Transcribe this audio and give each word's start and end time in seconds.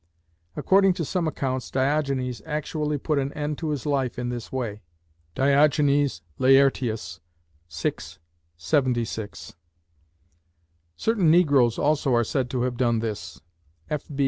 According 0.55 0.93
to 0.93 1.05
some 1.05 1.27
accounts 1.27 1.69
Diogenes 1.69 2.41
actually 2.43 2.97
put 2.97 3.19
an 3.19 3.31
end 3.33 3.59
to 3.59 3.69
his 3.69 3.85
life 3.85 4.17
in 4.17 4.29
this 4.29 4.51
way 4.51 4.81
(Diog. 5.35 6.21
Laert. 6.39 7.15
VI. 7.69 8.19
76). 8.57 9.55
Certain 10.97 11.29
negroes 11.29 11.77
also 11.77 12.15
are 12.15 12.23
said 12.23 12.49
to 12.49 12.63
have 12.63 12.77
done 12.77 12.97
this 12.97 13.41
(F. 13.91 14.05
B. 14.07 14.19